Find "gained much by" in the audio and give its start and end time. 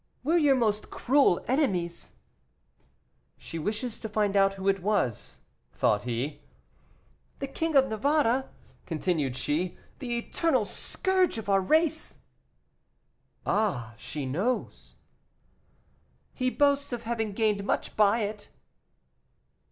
17.33-18.21